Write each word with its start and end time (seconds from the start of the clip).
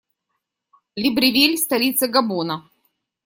Либревиль- 0.95 1.57
столица 1.59 2.07
Габона. 2.07 2.67